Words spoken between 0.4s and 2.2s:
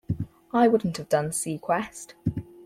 I wouldn't have done "seaQuest".